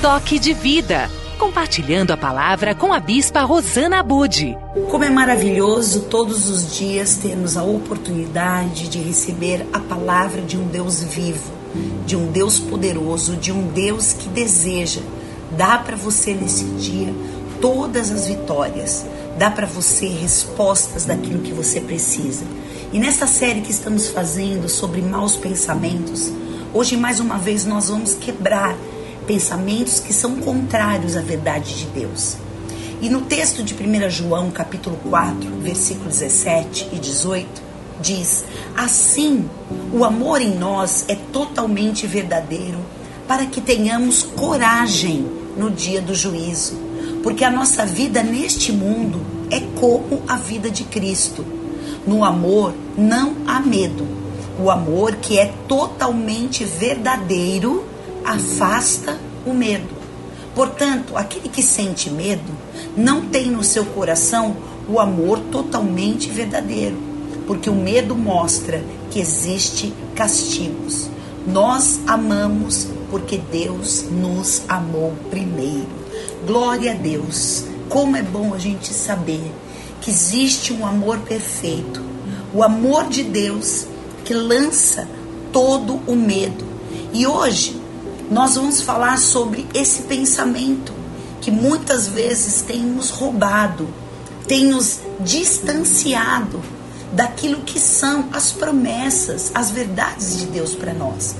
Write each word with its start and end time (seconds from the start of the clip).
Toque 0.00 0.38
de 0.38 0.52
Vida. 0.52 1.10
Compartilhando 1.40 2.12
a 2.12 2.16
palavra 2.16 2.72
com 2.72 2.92
a 2.92 3.00
Bispa 3.00 3.40
Rosana 3.40 4.00
Bude. 4.00 4.56
Como 4.88 5.02
é 5.02 5.10
maravilhoso 5.10 6.02
todos 6.02 6.48
os 6.48 6.76
dias 6.76 7.16
termos 7.16 7.56
a 7.56 7.64
oportunidade 7.64 8.88
de 8.88 9.00
receber 9.00 9.66
a 9.72 9.80
palavra 9.80 10.40
de 10.40 10.56
um 10.56 10.68
Deus 10.68 11.02
vivo, 11.02 11.50
de 12.06 12.14
um 12.14 12.30
Deus 12.30 12.60
poderoso, 12.60 13.36
de 13.36 13.50
um 13.50 13.66
Deus 13.72 14.12
que 14.12 14.28
deseja 14.28 15.00
dar 15.56 15.82
para 15.82 15.96
você 15.96 16.32
nesse 16.32 16.64
dia 16.64 17.12
todas 17.60 18.12
as 18.12 18.28
vitórias, 18.28 19.04
dá 19.36 19.50
para 19.50 19.66
você 19.66 20.06
respostas 20.06 21.06
daquilo 21.06 21.42
que 21.42 21.52
você 21.52 21.80
precisa. 21.80 22.44
E 22.92 23.00
nessa 23.00 23.26
série 23.26 23.62
que 23.62 23.72
estamos 23.72 24.06
fazendo 24.06 24.68
sobre 24.68 25.02
maus 25.02 25.34
pensamentos, 25.34 26.30
hoje 26.72 26.96
mais 26.96 27.18
uma 27.18 27.36
vez 27.36 27.64
nós 27.64 27.88
vamos 27.88 28.14
quebrar 28.14 28.76
pensamentos 29.28 30.00
que 30.00 30.12
são 30.12 30.36
contrários 30.36 31.14
à 31.14 31.20
verdade 31.20 31.76
de 31.76 31.84
Deus. 31.84 32.38
E 33.02 33.10
no 33.10 33.20
texto 33.20 33.62
de 33.62 33.74
1 33.74 34.08
João, 34.08 34.50
capítulo 34.50 34.98
4, 35.08 35.50
versículo 35.60 36.08
17 36.08 36.88
e 36.94 36.98
18, 36.98 37.46
diz: 38.00 38.44
Assim, 38.74 39.48
o 39.92 40.02
amor 40.02 40.40
em 40.40 40.56
nós 40.56 41.04
é 41.08 41.14
totalmente 41.14 42.06
verdadeiro, 42.06 42.78
para 43.28 43.44
que 43.44 43.60
tenhamos 43.60 44.22
coragem 44.22 45.26
no 45.56 45.70
dia 45.70 46.00
do 46.00 46.14
juízo, 46.14 46.80
porque 47.22 47.44
a 47.44 47.50
nossa 47.50 47.84
vida 47.84 48.22
neste 48.22 48.72
mundo 48.72 49.20
é 49.50 49.60
como 49.78 50.22
a 50.26 50.36
vida 50.36 50.70
de 50.70 50.84
Cristo. 50.84 51.44
No 52.06 52.24
amor 52.24 52.72
não 52.96 53.36
há 53.46 53.60
medo. 53.60 54.06
O 54.58 54.70
amor 54.70 55.16
que 55.16 55.38
é 55.38 55.52
totalmente 55.68 56.64
verdadeiro 56.64 57.84
afasta 58.28 59.18
o 59.46 59.54
medo. 59.54 59.96
Portanto, 60.54 61.16
aquele 61.16 61.48
que 61.48 61.62
sente 61.62 62.10
medo 62.10 62.52
não 62.94 63.22
tem 63.22 63.50
no 63.50 63.64
seu 63.64 63.86
coração 63.86 64.54
o 64.86 65.00
amor 65.00 65.38
totalmente 65.50 66.28
verdadeiro, 66.28 66.96
porque 67.46 67.70
o 67.70 67.74
medo 67.74 68.14
mostra 68.14 68.84
que 69.10 69.18
existe 69.18 69.94
castigos. 70.14 71.08
Nós 71.46 72.00
amamos 72.06 72.88
porque 73.10 73.38
Deus 73.38 74.04
nos 74.10 74.62
amou 74.68 75.14
primeiro. 75.30 75.88
Glória 76.46 76.92
a 76.92 76.94
Deus. 76.94 77.64
Como 77.88 78.14
é 78.14 78.22
bom 78.22 78.52
a 78.52 78.58
gente 78.58 78.92
saber 78.92 79.50
que 80.02 80.10
existe 80.10 80.74
um 80.74 80.84
amor 80.84 81.18
perfeito, 81.20 82.02
o 82.52 82.62
amor 82.62 83.08
de 83.08 83.22
Deus 83.22 83.86
que 84.26 84.34
lança 84.34 85.08
todo 85.50 86.00
o 86.06 86.14
medo. 86.14 86.66
E 87.14 87.26
hoje 87.26 87.77
nós 88.30 88.56
vamos 88.56 88.82
falar 88.82 89.18
sobre 89.18 89.66
esse 89.72 90.02
pensamento 90.02 90.92
que 91.40 91.50
muitas 91.50 92.08
vezes 92.08 92.62
tem 92.62 92.80
nos 92.80 93.10
roubado, 93.10 93.88
tem 94.46 94.66
nos 94.66 95.00
distanciado 95.20 96.62
daquilo 97.12 97.62
que 97.62 97.80
são 97.80 98.28
as 98.32 98.52
promessas, 98.52 99.50
as 99.54 99.70
verdades 99.70 100.38
de 100.38 100.46
Deus 100.46 100.74
para 100.74 100.92
nós. 100.92 101.36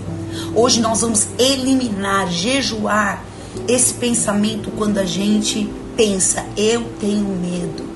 Hoje 0.55 0.81
nós 0.81 1.03
vamos 1.03 1.27
eliminar, 1.39 2.31
jejuar 2.31 3.23
esse 3.67 3.95
pensamento 3.95 4.71
quando 4.71 4.99
a 4.99 5.05
gente 5.05 5.71
pensa, 5.97 6.45
eu 6.57 6.85
tenho 7.01 7.29
medo. 7.29 7.87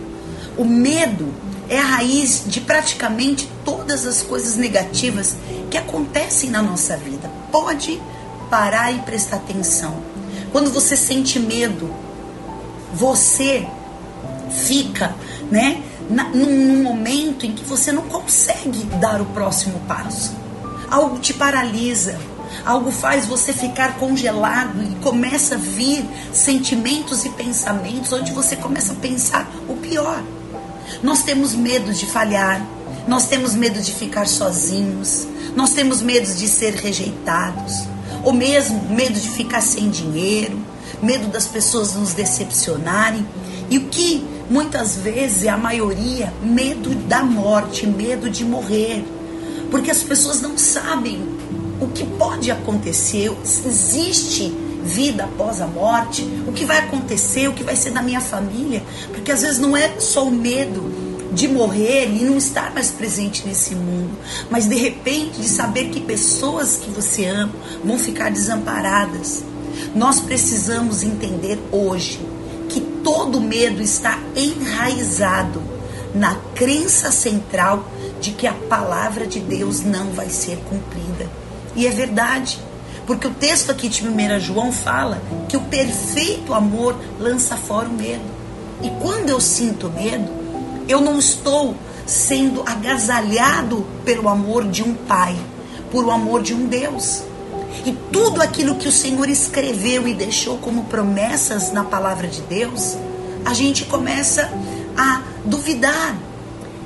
O 0.58 0.64
medo 0.64 1.32
é 1.68 1.78
a 1.78 1.84
raiz 1.84 2.44
de 2.46 2.60
praticamente 2.60 3.48
todas 3.64 4.06
as 4.06 4.20
coisas 4.22 4.56
negativas 4.56 5.36
que 5.70 5.78
acontecem 5.78 6.50
na 6.50 6.60
nossa 6.60 6.96
vida. 6.96 7.30
Pode 7.50 8.00
parar 8.52 8.92
e 8.92 8.98
prestar 8.98 9.36
atenção. 9.36 9.94
Quando 10.52 10.70
você 10.70 10.94
sente 10.94 11.40
medo, 11.40 11.90
você 12.92 13.66
fica, 14.50 15.14
né, 15.50 15.82
num 16.34 16.82
momento 16.82 17.46
em 17.46 17.52
que 17.52 17.64
você 17.64 17.90
não 17.90 18.02
consegue 18.02 18.84
dar 19.00 19.22
o 19.22 19.24
próximo 19.24 19.80
passo. 19.88 20.36
Algo 20.90 21.18
te 21.18 21.32
paralisa, 21.32 22.18
algo 22.66 22.90
faz 22.90 23.24
você 23.24 23.54
ficar 23.54 23.96
congelado 23.96 24.82
e 24.82 24.96
começa 24.96 25.54
a 25.54 25.58
vir 25.58 26.04
sentimentos 26.30 27.24
e 27.24 27.30
pensamentos 27.30 28.12
onde 28.12 28.32
você 28.32 28.54
começa 28.54 28.92
a 28.92 28.96
pensar 28.96 29.50
o 29.66 29.76
pior. 29.76 30.22
Nós 31.02 31.22
temos 31.22 31.54
medo 31.54 31.94
de 31.94 32.04
falhar, 32.04 32.62
nós 33.08 33.28
temos 33.28 33.54
medo 33.54 33.80
de 33.80 33.92
ficar 33.92 34.28
sozinhos, 34.28 35.26
nós 35.56 35.70
temos 35.70 36.02
medo 36.02 36.26
de 36.26 36.46
ser 36.46 36.74
rejeitados, 36.74 37.90
ou 38.24 38.32
mesmo 38.32 38.82
medo 38.90 39.18
de 39.18 39.28
ficar 39.28 39.60
sem 39.60 39.90
dinheiro, 39.90 40.58
medo 41.02 41.28
das 41.28 41.46
pessoas 41.46 41.94
nos 41.94 42.12
decepcionarem. 42.12 43.26
E 43.70 43.78
o 43.78 43.88
que 43.88 44.24
muitas 44.50 44.96
vezes 44.96 45.46
a 45.46 45.56
maioria, 45.56 46.32
medo 46.42 46.94
da 47.06 47.22
morte, 47.22 47.86
medo 47.86 48.28
de 48.28 48.44
morrer. 48.44 49.04
Porque 49.70 49.90
as 49.90 50.02
pessoas 50.02 50.42
não 50.42 50.58
sabem 50.58 51.22
o 51.80 51.88
que 51.88 52.04
pode 52.04 52.50
acontecer, 52.50 53.34
existe 53.42 54.54
vida 54.84 55.24
após 55.24 55.60
a 55.60 55.66
morte, 55.66 56.22
o 56.46 56.52
que 56.52 56.64
vai 56.64 56.78
acontecer, 56.78 57.48
o 57.48 57.52
que 57.52 57.64
vai 57.64 57.74
ser 57.74 57.90
da 57.90 58.02
minha 58.02 58.20
família, 58.20 58.82
porque 59.08 59.32
às 59.32 59.42
vezes 59.42 59.58
não 59.58 59.76
é 59.76 59.98
só 59.98 60.26
o 60.26 60.30
medo 60.30 61.11
de 61.32 61.48
morrer 61.48 62.08
e 62.08 62.24
não 62.24 62.36
estar 62.36 62.72
mais 62.74 62.90
presente 62.90 63.46
nesse 63.46 63.74
mundo, 63.74 64.10
mas 64.50 64.68
de 64.68 64.76
repente 64.76 65.40
de 65.40 65.48
saber 65.48 65.88
que 65.90 66.00
pessoas 66.00 66.76
que 66.76 66.90
você 66.90 67.24
ama 67.24 67.52
vão 67.84 67.98
ficar 67.98 68.30
desamparadas. 68.30 69.42
Nós 69.94 70.20
precisamos 70.20 71.02
entender 71.02 71.58
hoje 71.72 72.20
que 72.68 72.80
todo 72.80 73.40
medo 73.40 73.82
está 73.82 74.18
enraizado 74.36 75.62
na 76.14 76.34
crença 76.54 77.10
central 77.10 77.88
de 78.20 78.32
que 78.32 78.46
a 78.46 78.52
palavra 78.52 79.26
de 79.26 79.40
Deus 79.40 79.80
não 79.80 80.10
vai 80.10 80.28
ser 80.28 80.58
cumprida. 80.58 81.28
E 81.74 81.86
é 81.86 81.90
verdade. 81.90 82.60
Porque 83.06 83.26
o 83.26 83.34
texto 83.34 83.70
aqui 83.70 83.88
de 83.88 84.06
1 84.06 84.38
João 84.40 84.70
fala 84.70 85.20
que 85.48 85.56
o 85.56 85.62
perfeito 85.62 86.54
amor 86.54 86.94
lança 87.18 87.56
fora 87.56 87.88
o 87.88 87.92
medo. 87.92 88.22
E 88.82 88.90
quando 89.00 89.30
eu 89.30 89.40
sinto 89.40 89.90
medo, 89.90 90.41
eu 90.88 91.00
não 91.00 91.18
estou 91.18 91.74
sendo 92.06 92.62
agasalhado 92.66 93.86
pelo 94.04 94.28
amor 94.28 94.68
de 94.68 94.82
um 94.82 94.94
pai, 94.94 95.36
por 95.90 96.04
o 96.04 96.10
amor 96.10 96.42
de 96.42 96.54
um 96.54 96.66
Deus. 96.66 97.22
E 97.84 97.92
tudo 98.12 98.42
aquilo 98.42 98.76
que 98.76 98.88
o 98.88 98.92
Senhor 98.92 99.28
escreveu 99.28 100.06
e 100.06 100.14
deixou 100.14 100.58
como 100.58 100.84
promessas 100.84 101.72
na 101.72 101.84
palavra 101.84 102.28
de 102.28 102.40
Deus, 102.42 102.96
a 103.44 103.54
gente 103.54 103.84
começa 103.84 104.50
a 104.96 105.22
duvidar. 105.44 106.16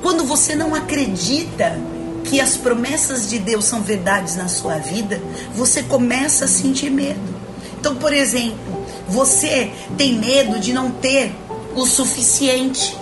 Quando 0.02 0.24
você 0.24 0.54
não 0.54 0.74
acredita 0.74 1.78
que 2.24 2.40
as 2.40 2.56
promessas 2.56 3.28
de 3.28 3.38
Deus 3.38 3.64
são 3.64 3.82
verdades 3.82 4.36
na 4.36 4.48
sua 4.48 4.78
vida, 4.78 5.20
você 5.54 5.82
começa 5.82 6.44
a 6.44 6.48
sentir 6.48 6.90
medo. 6.90 7.36
Então, 7.78 7.96
por 7.96 8.12
exemplo, 8.12 8.84
você 9.08 9.70
tem 9.96 10.18
medo 10.18 10.58
de 10.58 10.72
não 10.72 10.90
ter 10.90 11.32
o 11.74 11.86
suficiente. 11.86 12.96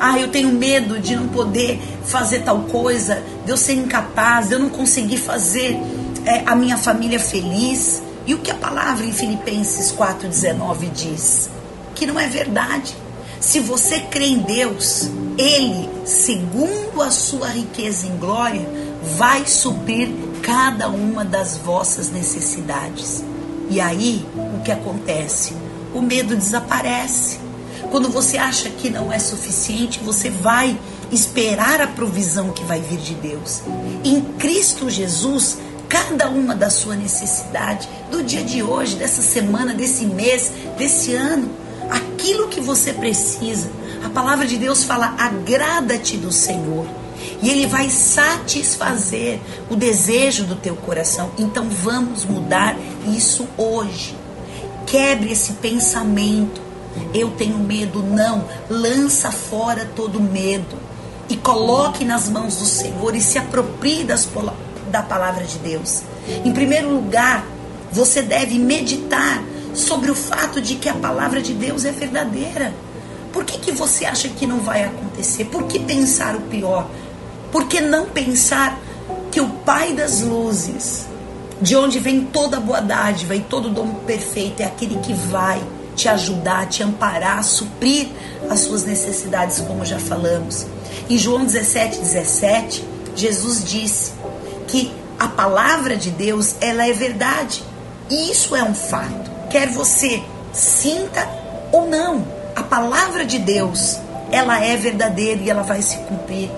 Ah, 0.00 0.18
eu 0.18 0.28
tenho 0.28 0.48
medo 0.50 0.98
de 0.98 1.16
não 1.16 1.28
poder 1.28 1.80
fazer 2.04 2.40
tal 2.40 2.60
coisa, 2.62 3.22
de 3.44 3.50
eu 3.50 3.56
ser 3.56 3.74
incapaz, 3.74 4.48
de 4.48 4.54
eu 4.54 4.58
não 4.58 4.68
conseguir 4.68 5.18
fazer 5.18 5.78
é, 6.24 6.42
a 6.46 6.54
minha 6.54 6.76
família 6.76 7.18
feliz. 7.18 8.02
E 8.26 8.34
o 8.34 8.38
que 8.38 8.50
a 8.50 8.54
palavra 8.54 9.04
em 9.04 9.12
Filipenses 9.12 9.92
4,19 9.92 10.90
diz? 10.90 11.50
Que 11.94 12.06
não 12.06 12.18
é 12.18 12.26
verdade. 12.26 12.94
Se 13.38 13.60
você 13.60 14.00
crê 14.00 14.24
em 14.24 14.38
Deus, 14.38 15.10
Ele, 15.36 15.90
segundo 16.06 17.02
a 17.02 17.10
sua 17.10 17.48
riqueza 17.48 18.06
em 18.06 18.16
glória, 18.16 18.66
vai 19.18 19.46
suprir 19.46 20.08
cada 20.42 20.88
uma 20.88 21.24
das 21.24 21.58
vossas 21.58 22.10
necessidades. 22.10 23.22
E 23.68 23.80
aí, 23.80 24.24
o 24.58 24.62
que 24.62 24.72
acontece? 24.72 25.54
O 25.94 26.00
medo 26.00 26.34
desaparece. 26.34 27.43
Quando 27.94 28.08
você 28.08 28.36
acha 28.36 28.70
que 28.70 28.90
não 28.90 29.12
é 29.12 29.20
suficiente, 29.20 30.00
você 30.00 30.28
vai 30.28 30.76
esperar 31.12 31.80
a 31.80 31.86
provisão 31.86 32.50
que 32.50 32.64
vai 32.64 32.80
vir 32.80 32.98
de 32.98 33.14
Deus. 33.14 33.62
Em 34.02 34.20
Cristo 34.20 34.90
Jesus, 34.90 35.58
cada 35.88 36.28
uma 36.28 36.56
da 36.56 36.68
sua 36.70 36.96
necessidade, 36.96 37.88
do 38.10 38.20
dia 38.20 38.42
de 38.42 38.64
hoje, 38.64 38.96
dessa 38.96 39.22
semana, 39.22 39.72
desse 39.72 40.06
mês, 40.06 40.50
desse 40.76 41.14
ano, 41.14 41.48
aquilo 41.88 42.48
que 42.48 42.60
você 42.60 42.92
precisa. 42.92 43.70
A 44.04 44.08
palavra 44.08 44.44
de 44.44 44.56
Deus 44.56 44.82
fala: 44.82 45.14
agrada-te 45.16 46.16
do 46.16 46.32
Senhor. 46.32 46.88
E 47.40 47.48
Ele 47.48 47.68
vai 47.68 47.88
satisfazer 47.90 49.38
o 49.70 49.76
desejo 49.76 50.42
do 50.42 50.56
teu 50.56 50.74
coração. 50.74 51.30
Então 51.38 51.68
vamos 51.68 52.24
mudar 52.24 52.76
isso 53.16 53.46
hoje. 53.56 54.16
Quebre 54.84 55.30
esse 55.30 55.52
pensamento. 55.52 56.63
Eu 57.12 57.30
tenho 57.32 57.58
medo, 57.58 58.02
não. 58.02 58.44
Lança 58.68 59.30
fora 59.30 59.88
todo 59.96 60.20
medo. 60.20 60.76
E 61.28 61.36
coloque 61.36 62.04
nas 62.04 62.28
mãos 62.28 62.56
do 62.56 62.64
Senhor 62.64 63.14
e 63.14 63.20
se 63.20 63.38
aproprie 63.38 64.04
das, 64.04 64.28
da 64.90 65.02
palavra 65.02 65.44
de 65.44 65.58
Deus. 65.58 66.02
Em 66.44 66.52
primeiro 66.52 66.90
lugar, 66.90 67.46
você 67.90 68.22
deve 68.22 68.58
meditar 68.58 69.42
sobre 69.74 70.10
o 70.10 70.14
fato 70.14 70.60
de 70.60 70.76
que 70.76 70.88
a 70.88 70.94
palavra 70.94 71.40
de 71.40 71.52
Deus 71.52 71.84
é 71.84 71.90
verdadeira. 71.90 72.72
Por 73.32 73.44
que, 73.44 73.58
que 73.58 73.72
você 73.72 74.04
acha 74.04 74.28
que 74.28 74.46
não 74.46 74.60
vai 74.60 74.84
acontecer? 74.84 75.46
Por 75.46 75.64
que 75.64 75.78
pensar 75.78 76.36
o 76.36 76.40
pior? 76.42 76.86
Por 77.50 77.66
que 77.66 77.80
não 77.80 78.06
pensar 78.06 78.78
que 79.30 79.40
o 79.40 79.48
Pai 79.48 79.92
das 79.92 80.20
luzes, 80.20 81.06
de 81.60 81.74
onde 81.74 81.98
vem 81.98 82.24
toda 82.26 82.60
boa 82.60 82.80
dádiva 82.80 83.34
e 83.34 83.40
todo 83.40 83.68
dom 83.68 83.94
perfeito, 84.06 84.60
é 84.60 84.66
aquele 84.66 84.98
que 84.98 85.12
vai 85.12 85.60
te 85.94 86.08
ajudar, 86.08 86.66
te 86.68 86.82
amparar, 86.82 87.42
suprir 87.44 88.08
as 88.50 88.60
suas 88.60 88.84
necessidades, 88.84 89.60
como 89.60 89.84
já 89.84 89.98
falamos. 89.98 90.66
Em 91.08 91.16
João 91.18 91.44
17, 91.44 91.98
17, 91.98 92.84
Jesus 93.14 93.64
disse 93.64 94.12
que 94.66 94.92
a 95.18 95.28
palavra 95.28 95.96
de 95.96 96.10
Deus, 96.10 96.56
ela 96.60 96.86
é 96.86 96.92
verdade. 96.92 97.62
E 98.10 98.30
isso 98.30 98.54
é 98.54 98.62
um 98.62 98.74
fato. 98.74 99.30
Quer 99.50 99.68
você 99.68 100.22
sinta 100.52 101.28
ou 101.72 101.88
não, 101.88 102.26
a 102.54 102.62
palavra 102.62 103.24
de 103.24 103.38
Deus, 103.38 103.98
ela 104.30 104.62
é 104.62 104.76
verdadeira 104.76 105.40
e 105.42 105.50
ela 105.50 105.62
vai 105.62 105.82
se 105.82 105.96
cumprir. 105.98 106.50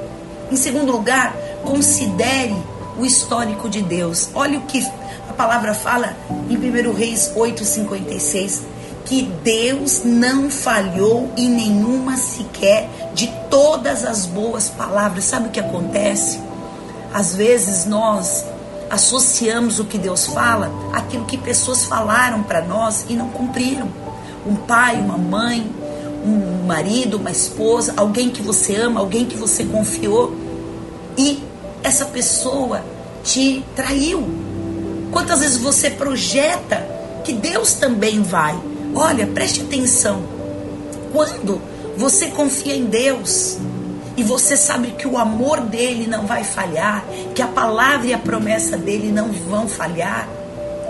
Em 0.50 0.56
segundo 0.56 0.92
lugar, 0.92 1.34
considere 1.62 2.56
o 2.98 3.04
histórico 3.04 3.68
de 3.68 3.82
Deus. 3.82 4.30
Olha 4.34 4.58
o 4.58 4.62
que 4.62 4.86
a 5.28 5.32
palavra 5.32 5.74
fala 5.74 6.16
em 6.48 6.56
1 6.56 6.92
Reis 6.92 7.32
8,56 7.36 8.60
que 9.06 9.22
Deus 9.22 10.02
não 10.04 10.50
falhou 10.50 11.30
em 11.36 11.48
nenhuma 11.48 12.16
sequer 12.16 12.90
de 13.14 13.28
todas 13.48 14.04
as 14.04 14.26
boas 14.26 14.68
palavras. 14.68 15.24
Sabe 15.24 15.48
o 15.48 15.50
que 15.50 15.60
acontece? 15.60 16.40
Às 17.14 17.34
vezes 17.34 17.86
nós 17.86 18.44
associamos 18.90 19.78
o 19.78 19.84
que 19.84 19.96
Deus 19.96 20.26
fala 20.26 20.70
àquilo 20.92 21.24
que 21.24 21.38
pessoas 21.38 21.84
falaram 21.84 22.42
para 22.42 22.60
nós 22.62 23.06
e 23.08 23.14
não 23.14 23.28
cumpriram. 23.28 23.88
Um 24.44 24.56
pai, 24.56 24.96
uma 24.96 25.16
mãe, 25.16 25.72
um 26.24 26.66
marido, 26.66 27.16
uma 27.16 27.30
esposa, 27.30 27.94
alguém 27.96 28.28
que 28.28 28.42
você 28.42 28.74
ama, 28.74 29.00
alguém 29.00 29.24
que 29.24 29.36
você 29.36 29.64
confiou 29.64 30.34
e 31.16 31.42
essa 31.82 32.04
pessoa 32.06 32.82
te 33.22 33.64
traiu. 33.76 34.28
Quantas 35.12 35.40
vezes 35.40 35.58
você 35.58 35.90
projeta 35.90 36.84
que 37.24 37.32
Deus 37.32 37.74
também 37.74 38.20
vai? 38.22 38.58
Olha, 38.98 39.26
preste 39.26 39.60
atenção. 39.60 40.22
Quando 41.12 41.60
você 41.98 42.28
confia 42.28 42.74
em 42.74 42.86
Deus 42.86 43.58
e 44.16 44.22
você 44.22 44.56
sabe 44.56 44.92
que 44.92 45.06
o 45.06 45.18
amor 45.18 45.60
dele 45.60 46.06
não 46.06 46.26
vai 46.26 46.42
falhar, 46.42 47.04
que 47.34 47.42
a 47.42 47.46
palavra 47.46 48.06
e 48.06 48.14
a 48.14 48.18
promessa 48.18 48.78
dele 48.78 49.12
não 49.12 49.30
vão 49.30 49.68
falhar, 49.68 50.26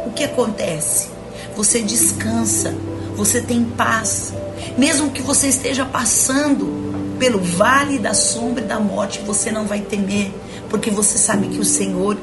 o 0.06 0.12
que 0.12 0.22
acontece? 0.22 1.08
Você 1.56 1.82
descansa, 1.82 2.72
você 3.16 3.40
tem 3.40 3.64
paz. 3.64 4.32
Mesmo 4.78 5.10
que 5.10 5.20
você 5.20 5.48
esteja 5.48 5.84
passando 5.84 7.16
pelo 7.18 7.40
vale 7.40 7.98
da 7.98 8.14
sombra 8.14 8.62
e 8.62 8.68
da 8.68 8.78
morte, 8.78 9.18
você 9.26 9.50
não 9.50 9.64
vai 9.64 9.80
temer, 9.80 10.30
porque 10.70 10.92
você 10.92 11.18
sabe 11.18 11.48
que 11.48 11.58
o 11.58 11.64
Senhor 11.64 12.16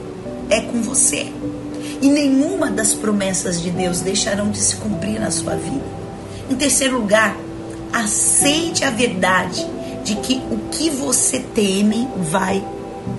é 0.49 0.61
com 0.61 0.81
você. 0.81 1.29
E 2.03 2.09
nenhuma 2.09 2.69
das 2.69 2.93
promessas 2.93 3.61
de 3.61 3.71
Deus 3.71 4.01
deixarão 4.01 4.51
de 4.51 4.59
se 4.59 4.75
cumprir 4.75 5.21
na 5.21 5.31
sua 5.31 5.55
vida. 5.55 5.85
Em 6.49 6.55
terceiro 6.55 6.97
lugar, 6.99 7.37
aceite 7.93 8.83
a 8.83 8.89
verdade 8.89 9.65
de 10.03 10.15
que 10.15 10.41
o 10.51 10.57
que 10.69 10.89
você 10.89 11.39
teme 11.39 12.05
vai 12.17 12.61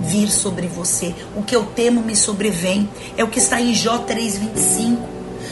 vir 0.01 0.29
sobre 0.29 0.67
você. 0.67 1.15
O 1.35 1.41
que 1.41 1.55
eu 1.55 1.65
temo 1.65 2.03
me 2.03 2.15
sobrevém. 2.15 2.87
É 3.17 3.23
o 3.23 3.27
que 3.27 3.39
está 3.39 3.59
em 3.59 3.73
Jó 3.73 4.05
3,25. 4.05 4.97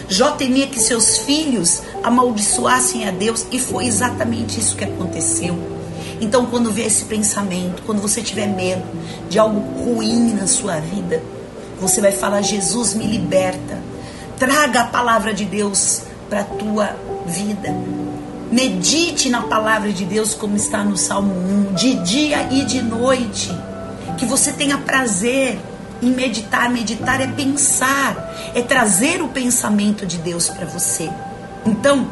Jó 0.08 0.30
temia 0.34 0.68
que 0.68 0.80
seus 0.80 1.18
filhos 1.18 1.82
amaldiçoassem 2.04 3.08
a 3.08 3.10
Deus 3.10 3.48
e 3.52 3.58
foi 3.58 3.88
exatamente 3.88 4.60
isso 4.60 4.76
que 4.76 4.84
aconteceu. 4.84 5.58
Então, 6.22 6.46
quando 6.46 6.72
vê 6.72 6.84
esse 6.84 7.06
pensamento, 7.06 7.82
quando 7.84 8.00
você 8.00 8.22
tiver 8.22 8.46
medo 8.46 8.84
de 9.28 9.40
algo 9.40 9.60
ruim 9.84 10.36
na 10.36 10.46
sua 10.46 10.80
vida, 10.80 11.20
você 11.84 12.00
vai 12.00 12.14
falar: 12.14 12.42
Jesus 12.42 12.94
me 12.94 13.06
liberta. 13.06 13.78
Traga 14.40 14.82
a 14.82 14.86
palavra 14.86 15.34
de 15.34 15.46
Deus 15.46 16.02
para 16.30 16.42
a 16.42 16.44
tua 16.44 16.96
vida. 17.26 17.76
Medite 18.52 19.30
na 19.30 19.42
palavra 19.42 19.92
de 19.92 20.06
Deus, 20.06 20.34
como 20.34 20.56
está 20.56 20.84
no 20.84 20.98
Salmo 20.98 21.34
1, 21.72 21.74
de 21.74 21.96
dia 21.96 22.48
e 22.52 22.64
de 22.64 22.82
noite. 22.82 23.52
Que 24.18 24.26
você 24.26 24.52
tenha 24.54 24.78
prazer 24.78 25.60
em 26.02 26.12
meditar. 26.12 26.70
Meditar 26.70 27.20
é 27.20 27.28
pensar, 27.28 28.52
é 28.56 28.62
trazer 28.62 29.22
o 29.22 29.28
pensamento 29.28 30.06
de 30.06 30.18
Deus 30.18 30.50
para 30.50 30.66
você. 30.66 31.10
Então, 31.66 32.08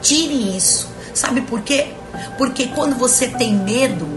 tire 0.00 0.56
isso. 0.56 0.88
Sabe 1.14 1.42
por 1.42 1.60
quê? 1.62 1.88
Porque 2.36 2.68
quando 2.68 2.96
você 2.96 3.28
tem 3.28 3.54
medo, 3.54 4.08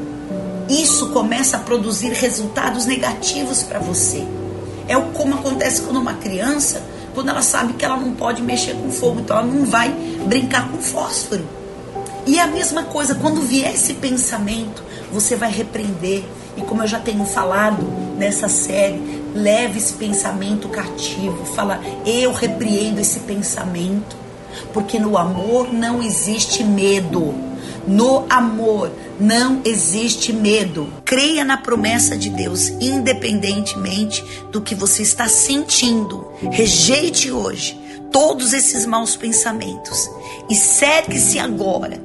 isso 0.69 1.09
começa 1.09 1.57
a 1.57 1.59
produzir 1.59 2.13
resultados 2.13 2.85
negativos 2.85 3.61
para 3.61 3.79
você. 3.79 4.25
É 4.87 4.95
como 4.95 5.35
acontece 5.35 5.81
quando 5.81 5.97
uma 5.97 6.13
criança, 6.13 6.83
quando 7.13 7.29
ela 7.29 7.41
sabe 7.41 7.73
que 7.73 7.83
ela 7.83 7.97
não 7.97 8.11
pode 8.11 8.41
mexer 8.41 8.75
com 8.75 8.91
fogo, 8.91 9.21
então 9.21 9.37
ela 9.37 9.47
não 9.47 9.65
vai 9.65 9.89
brincar 10.25 10.69
com 10.69 10.77
fósforo. 10.77 11.45
E 12.27 12.39
é 12.39 12.41
a 12.41 12.47
mesma 12.47 12.83
coisa, 12.83 13.15
quando 13.15 13.41
vier 13.41 13.73
esse 13.73 13.93
pensamento, 13.95 14.83
você 15.11 15.35
vai 15.35 15.51
repreender. 15.51 16.23
E 16.57 16.61
como 16.61 16.81
eu 16.81 16.87
já 16.87 16.99
tenho 16.99 17.23
falado 17.25 17.83
nessa 18.17 18.47
série, 18.47 19.23
leve 19.33 19.77
esse 19.77 19.93
pensamento 19.93 20.67
cativo. 20.69 21.45
Fala, 21.45 21.79
eu 22.05 22.33
repreendo 22.33 22.99
esse 22.99 23.19
pensamento. 23.21 24.15
Porque 24.73 24.97
no 24.97 25.17
amor 25.17 25.71
não 25.71 26.01
existe 26.01 26.63
medo. 26.63 27.35
No 27.87 28.25
amor 28.29 28.91
não 29.19 29.61
existe 29.65 30.33
medo. 30.33 30.91
Creia 31.03 31.43
na 31.43 31.57
promessa 31.57 32.17
de 32.17 32.29
Deus, 32.29 32.69
independentemente 32.81 34.23
do 34.51 34.61
que 34.61 34.75
você 34.75 35.01
está 35.01 35.27
sentindo. 35.27 36.31
Rejeite 36.51 37.31
hoje 37.31 37.79
todos 38.11 38.53
esses 38.53 38.85
maus 38.85 39.15
pensamentos 39.15 40.09
e 40.49 40.55
cerque-se 40.55 41.37
agora 41.39 42.01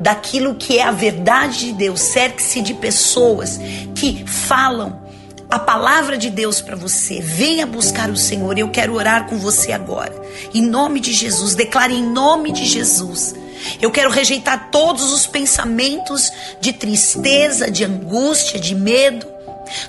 daquilo 0.00 0.54
que 0.54 0.78
é 0.78 0.82
a 0.82 0.92
verdade 0.92 1.66
de 1.66 1.72
Deus. 1.72 2.00
Cerque-se 2.00 2.60
de 2.60 2.74
pessoas 2.74 3.58
que 3.94 4.24
falam 4.26 5.02
a 5.50 5.58
palavra 5.58 6.18
de 6.18 6.28
Deus 6.28 6.60
para 6.60 6.76
você. 6.76 7.20
Venha 7.20 7.66
buscar 7.66 8.10
o 8.10 8.16
Senhor. 8.16 8.58
Eu 8.58 8.68
quero 8.70 8.94
orar 8.94 9.26
com 9.28 9.38
você 9.38 9.72
agora. 9.72 10.14
Em 10.52 10.62
nome 10.62 11.00
de 11.00 11.12
Jesus, 11.12 11.54
declare 11.54 11.94
em 11.94 12.02
nome 12.02 12.52
de 12.52 12.64
Jesus 12.64 13.34
eu 13.80 13.90
quero 13.90 14.10
rejeitar 14.10 14.70
todos 14.70 15.12
os 15.12 15.26
pensamentos 15.26 16.30
de 16.60 16.72
tristeza, 16.72 17.70
de 17.70 17.84
angústia, 17.84 18.58
de 18.58 18.74
medo. 18.74 19.26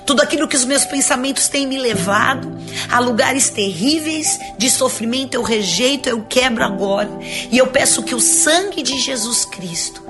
Tudo 0.04 0.20
aquilo 0.20 0.46
que 0.46 0.56
os 0.56 0.64
meus 0.64 0.84
pensamentos 0.84 1.48
têm 1.48 1.66
me 1.66 1.78
levado 1.78 2.58
a 2.90 2.98
lugares 2.98 3.48
terríveis 3.48 4.38
de 4.58 4.70
sofrimento, 4.70 5.34
eu 5.34 5.42
rejeito, 5.42 6.08
eu 6.08 6.22
quebro 6.22 6.62
agora. 6.62 7.10
E 7.50 7.56
eu 7.56 7.66
peço 7.68 8.02
que 8.02 8.14
o 8.14 8.20
sangue 8.20 8.82
de 8.82 8.98
Jesus 8.98 9.46
Cristo 9.46 10.02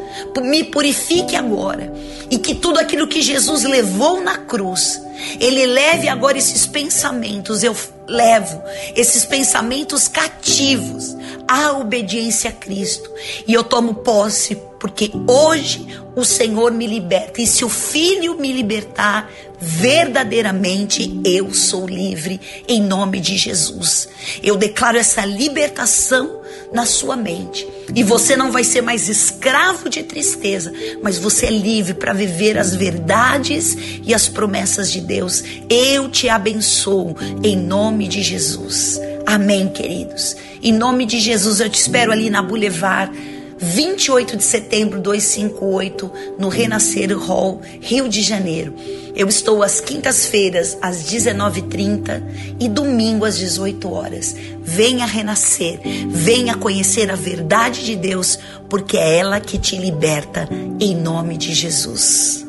me 0.43 0.64
purifique 0.64 1.37
agora. 1.37 1.93
E 2.31 2.38
que 2.38 2.55
tudo 2.55 2.79
aquilo 2.79 3.09
que 3.09 3.23
Jesus 3.23 3.64
levou 3.64 4.21
na 4.21 4.38
cruz, 4.38 5.00
Ele 5.38 5.67
leve 5.67 6.09
agora 6.09 6.38
esses 6.38 6.67
pensamentos. 6.67 7.62
Eu 7.62 7.75
levo 8.11 8.62
esses 8.97 9.25
pensamentos 9.25 10.09
cativos 10.09 11.17
à 11.47 11.73
obediência 11.73 12.50
a 12.50 12.52
Cristo. 12.52 13.11
E 13.47 13.55
eu 13.55 13.62
tomo 13.62 13.95
posse, 13.95 14.57
porque 14.79 15.11
hoje 15.26 15.87
o 16.17 16.25
Senhor 16.25 16.73
me 16.73 16.87
liberta. 16.87 17.40
E 17.40 17.47
se 17.47 17.64
o 17.64 17.69
Filho 17.69 18.35
me 18.35 18.52
libertar, 18.52 19.31
verdadeiramente 19.61 21.21
eu 21.25 21.55
sou 21.55 21.87
livre 21.87 22.40
em 22.67 22.83
nome 22.83 23.21
de 23.21 23.37
Jesus. 23.37 24.09
Eu 24.43 24.57
declaro 24.57 24.99
essa 24.99 25.25
libertação 25.25 26.39
na 26.72 26.86
sua 26.86 27.16
mente. 27.16 27.66
E 27.94 28.02
você 28.02 28.36
não 28.36 28.52
vai 28.52 28.64
ser 28.64 28.80
mais 28.80 29.08
escravo 29.08 29.88
de 29.88 30.02
tristeza, 30.02 30.72
mas 31.02 31.18
você 31.18 31.46
é 31.46 31.50
livre 31.50 31.94
para 31.94 32.12
viver 32.12 32.58
as 32.58 32.74
verdades 32.74 33.76
e 34.04 34.14
as 34.14 34.28
promessas 34.28 34.90
de 34.90 35.00
Deus. 35.00 35.42
Eu 35.68 36.08
te 36.08 36.28
abençoo 36.28 37.16
em 37.42 37.56
nome 37.56 38.06
de 38.06 38.22
Jesus. 38.22 39.00
Amém, 39.26 39.68
queridos. 39.68 40.36
Em 40.62 40.72
nome 40.72 41.06
de 41.06 41.18
Jesus, 41.18 41.60
eu 41.60 41.68
te 41.68 41.80
espero 41.80 42.12
ali 42.12 42.30
na 42.30 42.42
Boulevard 42.42 43.12
28 43.61 44.38
de 44.38 44.43
setembro 44.43 44.99
258, 45.00 46.11
no 46.38 46.49
Renascer 46.49 47.17
Hall, 47.17 47.61
Rio 47.81 48.09
de 48.09 48.23
Janeiro. 48.23 48.75
Eu 49.14 49.29
estou 49.29 49.62
às 49.62 49.81
quintas-feiras, 49.81 50.79
às 50.81 51.05
19h30 51.05 52.23
e 52.59 52.69
domingo 52.69 53.26
às 53.26 53.37
18 53.37 53.93
horas. 53.93 54.35
Venha 54.62 55.05
renascer, 55.05 55.81
venha 56.09 56.57
conhecer 56.57 57.11
a 57.11 57.17
verdade 57.17 57.85
de 57.85 57.97
Deus, 57.97 58.38
porque 58.69 58.97
é 58.97 59.19
ela 59.19 59.40
que 59.40 59.59
te 59.59 59.76
liberta, 59.76 60.49
em 60.81 60.97
nome 60.97 61.37
de 61.37 61.52
Jesus. 61.52 62.47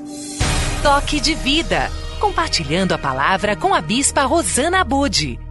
Toque 0.81 1.19
de 1.19 1.35
vida. 1.35 1.91
Compartilhando 2.19 2.93
a 2.93 2.97
palavra 2.97 3.55
com 3.55 3.73
a 3.73 3.81
Bispa 3.81 4.23
Rosana 4.23 4.83
Bude. 4.83 5.50